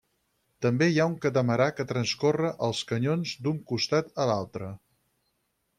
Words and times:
També 0.65 0.87
hi 0.91 0.95
ha 1.01 1.05
un 1.09 1.17
catamarà 1.25 1.67
que 1.81 1.85
transcorre 1.91 2.51
els 2.69 2.83
canyons 2.93 3.35
d'un 3.47 3.61
costat 3.73 4.13
a 4.25 4.31
l'altre. 4.33 4.75